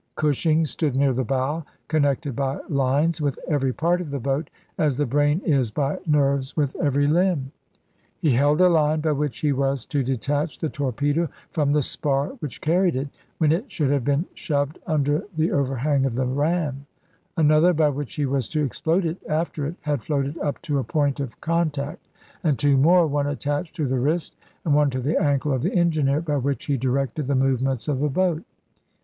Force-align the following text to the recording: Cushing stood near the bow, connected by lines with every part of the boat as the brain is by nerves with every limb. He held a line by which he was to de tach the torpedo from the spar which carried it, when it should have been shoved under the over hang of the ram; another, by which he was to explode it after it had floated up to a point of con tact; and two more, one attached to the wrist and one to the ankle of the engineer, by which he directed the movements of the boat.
Cushing 0.15 0.65
stood 0.65 0.95
near 0.95 1.13
the 1.13 1.23
bow, 1.23 1.63
connected 1.87 2.35
by 2.35 2.57
lines 2.69 3.21
with 3.21 3.37
every 3.47 3.71
part 3.71 4.01
of 4.01 4.09
the 4.09 4.19
boat 4.19 4.49
as 4.79 4.95
the 4.95 5.05
brain 5.05 5.39
is 5.45 5.69
by 5.69 5.99
nerves 6.07 6.57
with 6.57 6.75
every 6.77 7.05
limb. 7.05 7.51
He 8.17 8.31
held 8.31 8.61
a 8.61 8.67
line 8.67 9.01
by 9.01 9.11
which 9.11 9.37
he 9.41 9.51
was 9.51 9.85
to 9.85 10.01
de 10.01 10.17
tach 10.17 10.57
the 10.57 10.69
torpedo 10.69 11.29
from 11.51 11.71
the 11.71 11.83
spar 11.83 12.29
which 12.39 12.61
carried 12.61 12.95
it, 12.95 13.09
when 13.37 13.51
it 13.51 13.71
should 13.71 13.91
have 13.91 14.03
been 14.03 14.25
shoved 14.33 14.79
under 14.87 15.23
the 15.35 15.51
over 15.51 15.75
hang 15.75 16.03
of 16.07 16.15
the 16.15 16.25
ram; 16.25 16.87
another, 17.37 17.71
by 17.71 17.89
which 17.89 18.15
he 18.15 18.25
was 18.25 18.47
to 18.49 18.63
explode 18.63 19.05
it 19.05 19.17
after 19.29 19.67
it 19.67 19.75
had 19.81 20.01
floated 20.01 20.35
up 20.39 20.59
to 20.63 20.79
a 20.79 20.83
point 20.83 21.19
of 21.19 21.39
con 21.41 21.69
tact; 21.69 22.07
and 22.43 22.57
two 22.57 22.75
more, 22.75 23.05
one 23.05 23.27
attached 23.27 23.75
to 23.75 23.85
the 23.85 23.99
wrist 23.99 24.35
and 24.65 24.73
one 24.73 24.89
to 24.89 24.99
the 24.99 25.21
ankle 25.21 25.53
of 25.53 25.61
the 25.61 25.75
engineer, 25.75 26.21
by 26.21 26.37
which 26.37 26.65
he 26.65 26.75
directed 26.75 27.27
the 27.27 27.35
movements 27.35 27.87
of 27.87 27.99
the 27.99 28.09
boat. 28.09 28.41